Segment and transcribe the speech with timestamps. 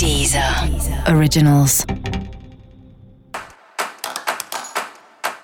[0.00, 0.42] Deezer
[1.14, 1.84] Originals.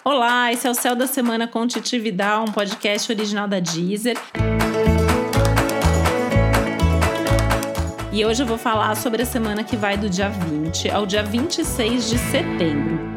[0.03, 4.17] Olá, esse é o Céu da Semana com Titi Vidal, um podcast original da Deezer.
[8.11, 11.23] E hoje eu vou falar sobre a semana que vai do dia 20 ao dia
[11.23, 13.16] 26 de setembro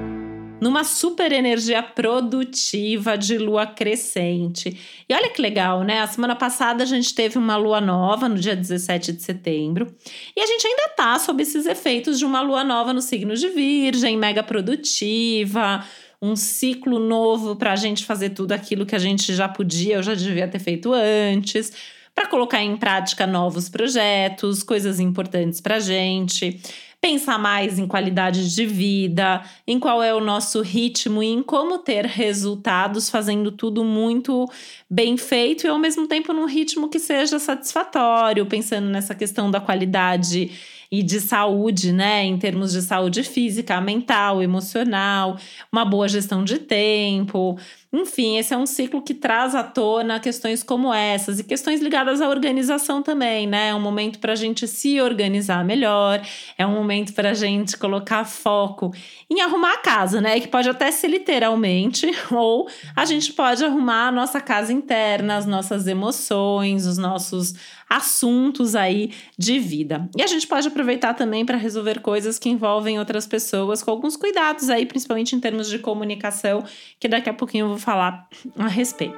[0.59, 4.77] numa super energia produtiva de lua crescente.
[5.07, 6.01] E olha que legal, né?
[6.01, 9.87] A semana passada a gente teve uma lua nova no dia 17 de setembro,
[10.35, 13.47] e a gente ainda tá sob esses efeitos de uma lua nova no signo de
[13.49, 15.83] Virgem, mega produtiva,
[16.21, 20.03] um ciclo novo para a gente fazer tudo aquilo que a gente já podia, eu
[20.03, 21.71] já devia ter feito antes,
[22.13, 26.59] para colocar em prática novos projetos, coisas importantes para a gente
[27.01, 31.77] pensar mais em qualidade de vida, em qual é o nosso ritmo e em como
[31.77, 34.45] ter resultados fazendo tudo muito
[34.89, 39.61] bem feito e ao mesmo tempo num ritmo que seja satisfatório, pensando nessa questão da
[39.61, 40.51] qualidade
[40.91, 42.23] e de saúde, né?
[42.23, 45.37] Em termos de saúde física, mental, emocional,
[45.71, 47.57] uma boa gestão de tempo.
[47.91, 52.21] Enfim, esse é um ciclo que traz à tona questões como essas e questões ligadas
[52.21, 53.69] à organização também, né?
[53.69, 56.21] É um momento para a gente se organizar melhor,
[56.57, 58.91] é um momento para a gente colocar foco
[59.29, 60.39] em arrumar a casa, né?
[60.39, 65.45] Que pode até ser literalmente, ou a gente pode arrumar a nossa casa interna, as
[65.45, 67.53] nossas emoções, os nossos
[67.89, 70.07] assuntos aí de vida.
[70.15, 74.15] E a gente pode aproveitar também para resolver coisas que envolvem outras pessoas com alguns
[74.15, 76.63] cuidados aí, principalmente em termos de comunicação,
[76.99, 79.17] que daqui a pouquinho eu vou falar a respeito.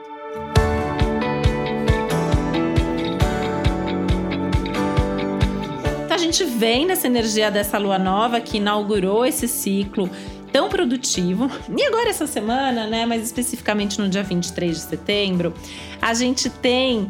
[6.06, 10.10] Então a gente vem nessa energia dessa lua nova que inaugurou esse ciclo
[10.52, 11.50] tão produtivo.
[11.76, 15.54] E agora essa semana, né, mais especificamente no dia 23 de setembro,
[16.02, 17.08] a gente tem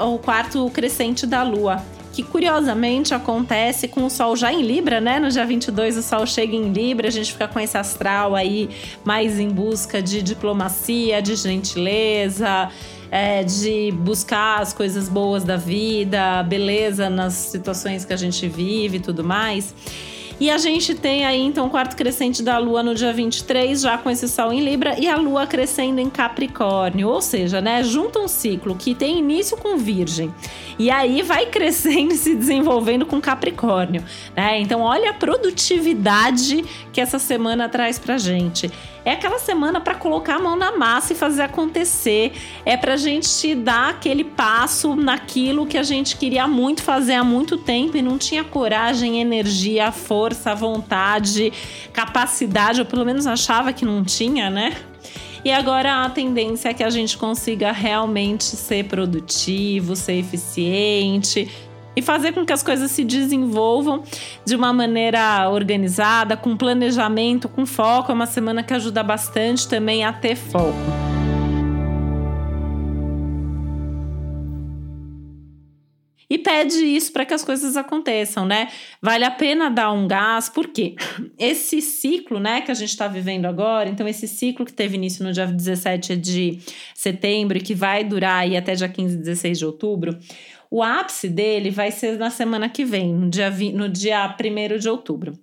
[0.00, 1.82] o quarto crescente da Lua.
[2.12, 5.18] Que curiosamente acontece com o Sol já em Libra, né?
[5.18, 8.68] No dia 22 o Sol chega em Libra, a gente fica com esse astral aí
[9.02, 12.68] mais em busca de diplomacia, de gentileza,
[13.10, 18.98] é, de buscar as coisas boas da vida, beleza nas situações que a gente vive
[18.98, 19.74] e tudo mais.
[20.40, 23.96] E a gente tem aí então o quarto crescente da Lua no dia 23, já
[23.98, 27.08] com esse Sol em Libra, e a Lua crescendo em Capricórnio.
[27.08, 30.34] Ou seja, né, junta um ciclo que tem início com Virgem.
[30.78, 34.04] E aí vai crescendo e se desenvolvendo com Capricórnio,
[34.34, 34.60] né?
[34.60, 38.70] Então olha a produtividade que essa semana traz pra gente.
[39.04, 42.32] É aquela semana para colocar a mão na massa e fazer acontecer.
[42.64, 47.24] É para a gente dar aquele passo naquilo que a gente queria muito fazer há
[47.24, 51.52] muito tempo e não tinha coragem, energia, força, vontade,
[51.92, 54.76] capacidade, ou pelo menos achava que não tinha, né?
[55.44, 61.50] E agora a tendência é que a gente consiga realmente ser produtivo, ser eficiente,
[61.94, 64.02] e fazer com que as coisas se desenvolvam
[64.44, 68.12] de uma maneira organizada, com planejamento, com foco.
[68.12, 71.02] É uma semana que ajuda bastante também a ter foco.
[76.32, 78.68] e pede isso para que as coisas aconteçam, né?
[79.02, 80.94] Vale a pena dar um gás, porque
[81.38, 85.22] esse ciclo, né, que a gente está vivendo agora, então esse ciclo que teve início
[85.22, 86.58] no dia 17 de
[86.94, 90.18] setembro e que vai durar aí até dia 15 e 16 de outubro,
[90.72, 94.88] o ápice dele vai ser na semana que vem, no dia, no dia 1 de
[94.88, 95.34] outubro.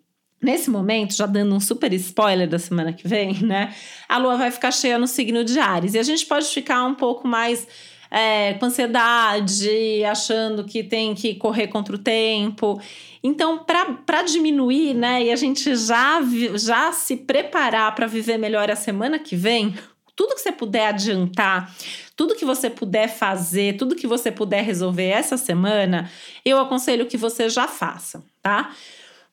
[0.42, 3.72] Nesse momento, já dando um super spoiler da semana que vem, né?
[4.08, 5.94] A lua vai ficar cheia no signo de Ares.
[5.94, 7.68] E a gente pode ficar um pouco mais
[8.10, 12.82] é, com ansiedade, achando que tem que correr contra o tempo.
[13.22, 16.22] Então, para diminuir, né, e a gente já,
[16.56, 19.76] já se preparar para viver melhor a semana que vem,
[20.20, 21.74] tudo que você puder adiantar,
[22.14, 26.12] tudo que você puder fazer, tudo que você puder resolver essa semana,
[26.44, 28.70] eu aconselho que você já faça, tá?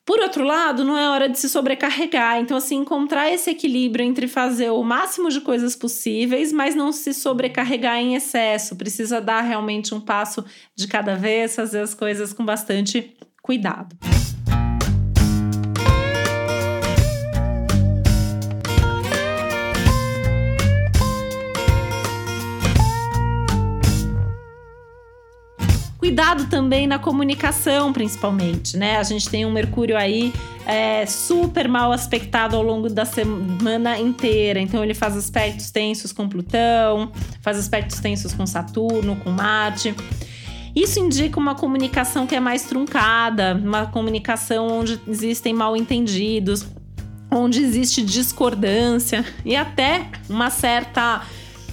[0.05, 2.39] Por outro lado, não é hora de se sobrecarregar.
[2.39, 7.13] Então, assim, encontrar esse equilíbrio entre fazer o máximo de coisas possíveis, mas não se
[7.13, 8.77] sobrecarregar em excesso.
[8.77, 13.97] Precisa dar realmente um passo de cada vez, fazer as coisas com bastante cuidado.
[26.07, 28.95] Cuidado também na comunicação, principalmente, né?
[28.95, 30.31] A gente tem um Mercúrio aí
[30.65, 34.57] é, super mal aspectado ao longo da semana inteira.
[34.57, 37.11] Então, ele faz aspectos tensos com Plutão,
[37.41, 39.93] faz aspectos tensos com Saturno, com Marte.
[40.73, 46.65] Isso indica uma comunicação que é mais truncada, uma comunicação onde existem mal entendidos,
[47.29, 51.21] onde existe discordância e até uma certa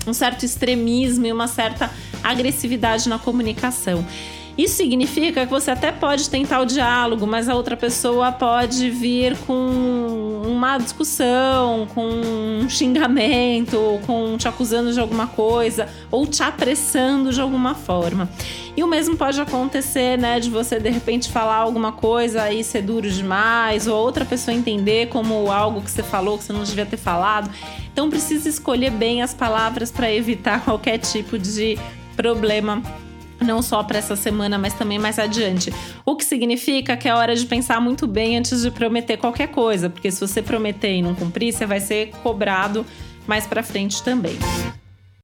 [0.07, 1.89] um certo extremismo e uma certa
[2.25, 4.05] agressividade na comunicação.
[4.57, 9.37] Isso significa que você até pode tentar o diálogo, mas a outra pessoa pode vir
[9.39, 17.33] com uma discussão, com um xingamento, com te acusando de alguma coisa ou te apressando
[17.33, 18.29] de alguma forma.
[18.77, 22.83] E o mesmo pode acontecer, né, de você de repente falar alguma coisa e ser
[22.83, 26.87] duro demais, ou outra pessoa entender como algo que você falou que você não devia
[26.87, 27.51] ter falado.
[27.93, 31.77] Então precisa escolher bem as palavras para evitar qualquer tipo de
[32.15, 32.83] problema
[33.41, 35.73] não só para essa semana, mas também mais adiante.
[36.05, 39.91] O que significa que é hora de pensar muito bem antes de prometer qualquer coisa,
[39.91, 42.87] porque se você prometer e não cumprir, você vai ser cobrado
[43.27, 44.39] mais para frente também.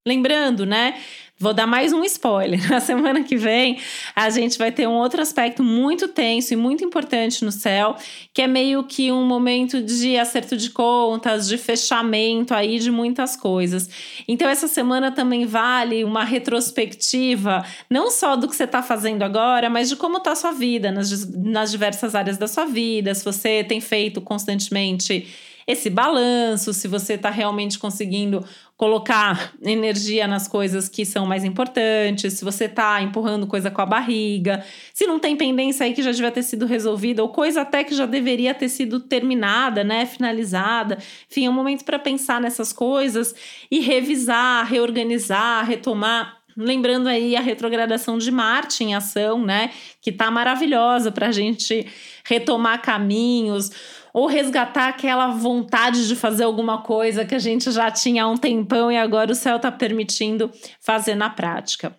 [0.06, 0.94] Lembrando, né,
[1.42, 2.60] Vou dar mais um spoiler.
[2.68, 3.78] Na semana que vem,
[4.14, 7.96] a gente vai ter um outro aspecto muito tenso e muito importante no céu,
[8.34, 13.36] que é meio que um momento de acerto de contas, de fechamento aí de muitas
[13.36, 13.88] coisas.
[14.28, 19.70] Então, essa semana também vale uma retrospectiva, não só do que você está fazendo agora,
[19.70, 23.24] mas de como está a sua vida, nas, nas diversas áreas da sua vida, se
[23.24, 25.26] você tem feito constantemente
[25.70, 28.44] esse balanço, se você está realmente conseguindo
[28.76, 33.86] colocar energia nas coisas que são mais importantes, se você tá empurrando coisa com a
[33.86, 34.64] barriga,
[34.94, 37.94] se não tem pendência aí que já devia ter sido resolvida, ou coisa até que
[37.94, 40.98] já deveria ter sido terminada, né, finalizada.
[41.30, 43.34] Enfim, é um momento para pensar nessas coisas
[43.70, 46.38] e revisar, reorganizar, retomar.
[46.56, 49.70] Lembrando aí a retrogradação de Marte em ação, né?
[50.02, 51.86] Que tá maravilhosa para a gente
[52.24, 53.70] retomar caminhos
[54.12, 58.36] ou resgatar aquela vontade de fazer alguma coisa que a gente já tinha há um
[58.36, 61.94] tempão e agora o céu está permitindo fazer na prática.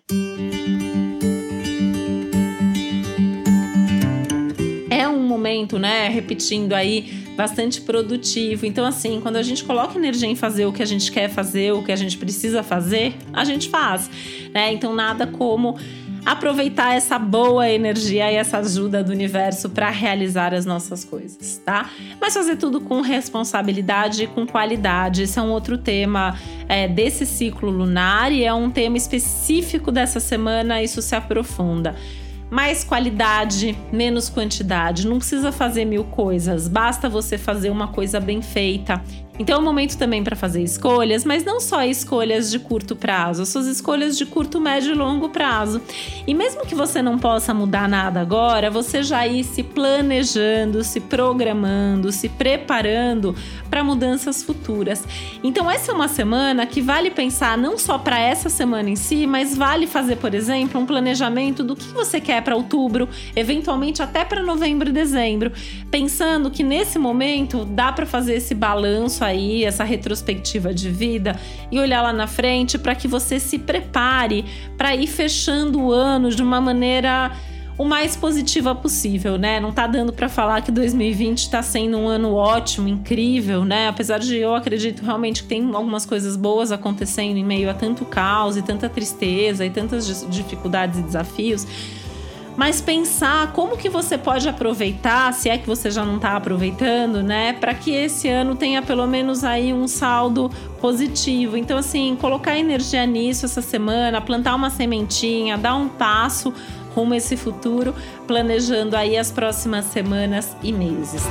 [4.90, 8.66] É um momento, né, repetindo aí, bastante produtivo.
[8.66, 11.72] Então, assim, quando a gente coloca energia em fazer o que a gente quer fazer,
[11.72, 14.10] o que a gente precisa fazer, a gente faz,
[14.52, 14.72] né?
[14.72, 15.76] Então, nada como
[16.24, 21.90] aproveitar essa boa energia e essa ajuda do universo para realizar as nossas coisas, tá?
[22.20, 25.22] Mas fazer tudo com responsabilidade e com qualidade.
[25.22, 26.38] Esse é um outro tema
[26.68, 30.82] é, desse ciclo lunar e é um tema específico dessa semana.
[30.82, 31.94] Isso se aprofunda
[32.52, 35.08] mais qualidade, menos quantidade.
[35.08, 39.02] Não precisa fazer mil coisas, basta você fazer uma coisa bem feita
[39.38, 43.46] então é um momento também para fazer escolhas, mas não só escolhas de curto prazo,
[43.46, 45.80] suas escolhas de curto, médio e longo prazo.
[46.26, 51.00] E mesmo que você não possa mudar nada agora, você já ir se planejando, se
[51.00, 53.34] programando, se preparando
[53.70, 55.02] para mudanças futuras.
[55.42, 59.26] Então essa é uma semana que vale pensar não só para essa semana em si,
[59.26, 64.26] mas vale fazer, por exemplo, um planejamento do que você quer para outubro, eventualmente até
[64.26, 65.50] para novembro e dezembro,
[65.90, 71.38] pensando que nesse momento dá para fazer esse balanço aí, essa retrospectiva de vida
[71.70, 74.44] e olhar lá na frente para que você se prepare
[74.76, 77.32] para ir fechando o ano de uma maneira
[77.78, 79.58] o mais positiva possível, né?
[79.58, 83.88] Não tá dando para falar que 2020 está sendo um ano ótimo, incrível, né?
[83.88, 88.04] Apesar de eu acredito realmente que tem algumas coisas boas acontecendo em meio a tanto
[88.04, 91.66] caos e tanta tristeza e tantas dificuldades e desafios
[92.56, 97.22] mas pensar como que você pode aproveitar, se é que você já não está aproveitando,
[97.22, 100.50] né, para que esse ano tenha pelo menos aí um saldo
[100.80, 101.56] positivo.
[101.56, 106.52] Então, assim, colocar energia nisso essa semana, plantar uma sementinha, dar um passo
[106.94, 107.94] rumo a esse futuro,
[108.26, 111.22] planejando aí as próximas semanas e meses.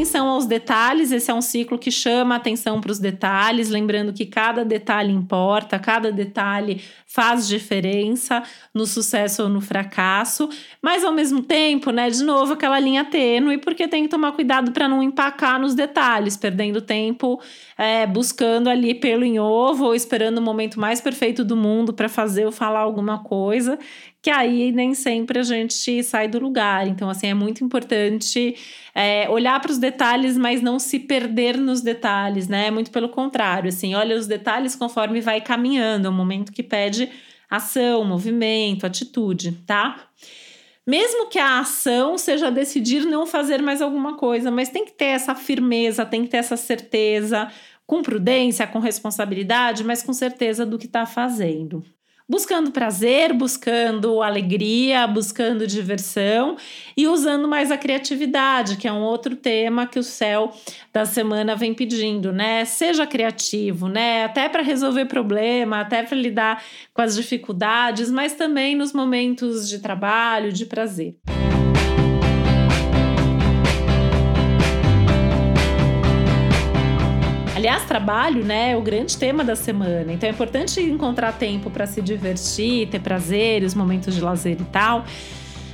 [0.00, 4.24] Atenção aos detalhes, esse é um ciclo que chama atenção para os detalhes, lembrando que
[4.24, 8.42] cada detalhe importa, cada detalhe faz diferença
[8.72, 10.48] no sucesso ou no fracasso,
[10.80, 14.72] mas ao mesmo tempo, né, de novo aquela linha tênue, porque tem que tomar cuidado
[14.72, 17.38] para não empacar nos detalhes, perdendo tempo
[17.76, 22.08] é, buscando ali pelo em ovo ou esperando o momento mais perfeito do mundo para
[22.08, 23.78] fazer ou falar alguma coisa,
[24.22, 26.86] que aí nem sempre a gente sai do lugar.
[26.86, 28.54] Então, assim, é muito importante
[28.94, 32.70] é, olhar para os detalhes, mas não se perder nos detalhes, né?
[32.70, 37.08] Muito pelo contrário, assim, olha os detalhes conforme vai caminhando, é um momento que pede
[37.48, 40.08] ação, movimento, atitude, tá?
[40.86, 45.06] Mesmo que a ação seja decidir não fazer mais alguma coisa, mas tem que ter
[45.06, 47.50] essa firmeza, tem que ter essa certeza,
[47.86, 51.84] com prudência, com responsabilidade, mas com certeza do que está fazendo
[52.30, 56.56] buscando prazer, buscando alegria, buscando diversão
[56.96, 60.52] e usando mais a criatividade, que é um outro tema que o céu
[60.92, 62.64] da semana vem pedindo, né?
[62.64, 64.24] Seja criativo, né?
[64.24, 66.62] Até para resolver problema, até para lidar
[66.94, 71.16] com as dificuldades, mas também nos momentos de trabalho, de prazer.
[77.60, 80.10] Aliás, trabalho, né, é o grande tema da semana.
[80.14, 85.04] Então é importante encontrar tempo para se divertir, ter prazeres, momentos de lazer e tal.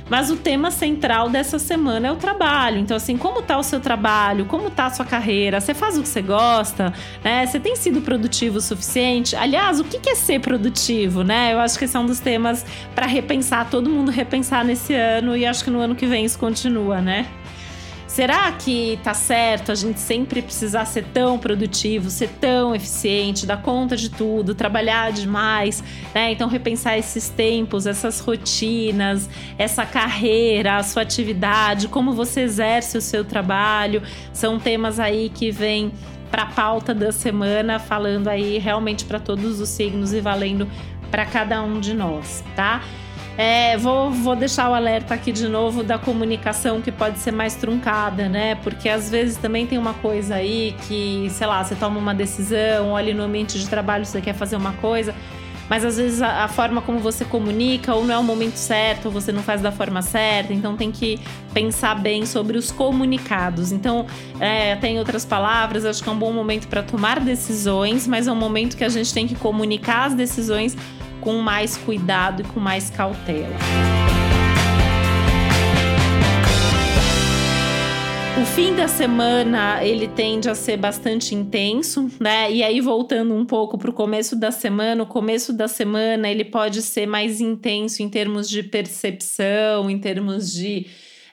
[0.09, 2.77] Mas o tema central dessa semana é o trabalho.
[2.77, 4.43] Então, assim, como tá o seu trabalho?
[4.43, 5.61] Como tá a sua carreira?
[5.61, 6.93] Você faz o que você gosta?
[7.23, 7.45] Né?
[7.45, 9.33] Você tem sido produtivo o suficiente?
[9.33, 11.53] Aliás, o que é ser produtivo, né?
[11.53, 15.37] Eu acho que esse é um dos temas para repensar, todo mundo repensar nesse ano
[15.37, 17.27] e acho que no ano que vem isso continua, né?
[18.17, 23.61] Será que tá certo a gente sempre precisar ser tão produtivo, ser tão eficiente, dar
[23.61, 25.83] conta de tudo, trabalhar demais,
[26.15, 26.31] né?
[26.31, 33.01] Então repensar esses tempos, essas rotinas, essa carreira, a sua atividade, como você exerce o
[33.01, 34.01] seu trabalho,
[34.33, 35.91] são temas aí que vêm
[36.31, 40.67] para a pauta da semana, falando aí realmente para todos os signos e valendo
[41.11, 42.81] para cada um de nós, tá?
[43.37, 47.53] É, vou, vou deixar o alerta aqui de novo da comunicação que pode ser mais
[47.53, 48.55] truncada, né?
[48.55, 52.97] Porque às vezes também tem uma coisa aí que, sei lá, você toma uma decisão,
[52.97, 55.13] ali no ambiente de trabalho você quer fazer uma coisa,
[55.69, 59.05] mas às vezes a, a, forma como você comunica ou não é o momento certo,
[59.05, 61.19] ou você não faz da forma certa, então tem que
[61.53, 63.71] pensar bem sobre os comunicados.
[63.71, 64.07] Então,
[64.39, 68.31] é, tem outras palavras, acho que é um bom momento para tomar decisões, mas é
[68.31, 70.75] um momento que a gente tem que comunicar as decisões
[71.21, 73.55] com mais cuidado e com mais cautela.
[78.39, 82.51] O fim da semana ele tende a ser bastante intenso, né?
[82.51, 86.45] E aí voltando um pouco para o começo da semana, o começo da semana ele
[86.45, 90.85] pode ser mais intenso em termos de percepção, em termos de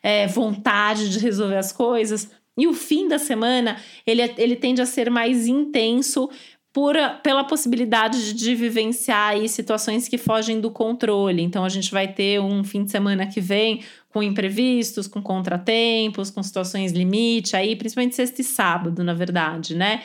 [0.03, 2.31] é, vontade de resolver as coisas.
[2.57, 3.77] E o fim da semana
[4.07, 6.31] ele, ele tende a ser mais intenso
[6.75, 11.41] por, pela possibilidade de vivenciar aí situações que fogem do controle.
[11.41, 16.31] Então, a gente vai ter um fim de semana que vem com imprevistos, com contratempos,
[16.31, 20.03] com situações limite, aí principalmente sexta e sábado, na verdade, né?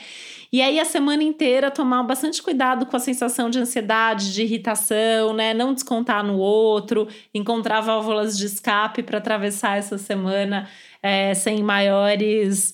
[0.54, 5.34] E aí a semana inteira tomar bastante cuidado com a sensação de ansiedade, de irritação,
[5.34, 5.56] né?
[5.56, 10.70] Não descontar no outro, encontrar válvulas de escape para atravessar essa semana
[11.02, 12.74] é, sem maiores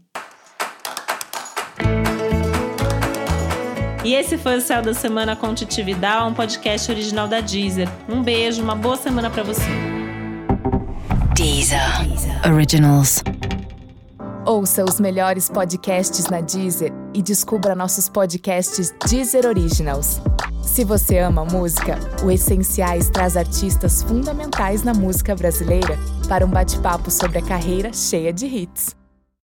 [4.05, 7.89] E esse foi o Céu da Semana com Titividade, um podcast original da Deezer.
[8.09, 9.63] Um beijo, uma boa semana para você.
[11.35, 12.09] Deezer.
[12.09, 12.53] Deezer.
[12.53, 13.23] Originals.
[14.47, 20.21] Ouça os melhores podcasts na Deezer e descubra nossos podcasts Deezer Originals.
[20.63, 27.11] Se você ama música, o Essenciais traz artistas fundamentais na música brasileira para um bate-papo
[27.11, 29.02] sobre a carreira cheia de hits.